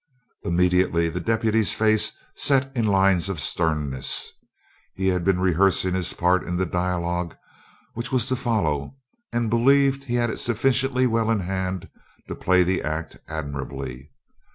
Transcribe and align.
Immediately 0.41 1.09
the 1.09 1.19
deputy's 1.19 1.75
face 1.75 2.13
set 2.33 2.71
in 2.75 2.87
lines 2.87 3.29
of 3.29 3.39
sternness. 3.39 4.31
He 4.95 5.09
had 5.09 5.23
been 5.23 5.39
rehearsing 5.39 5.93
his 5.93 6.11
part 6.15 6.41
in 6.41 6.55
the 6.55 6.65
dialogue 6.65 7.37
which 7.93 8.11
was 8.11 8.25
to 8.29 8.35
follow 8.35 8.97
and 9.31 9.47
believed 9.47 10.05
he 10.05 10.15
had 10.15 10.31
it 10.31 10.39
sufficiently 10.39 11.05
well 11.05 11.29
in 11.29 11.41
hand 11.41 11.87
to 12.27 12.33
play 12.33 12.63
the 12.63 12.81
act 12.81 13.17
admirably. 13.27 14.09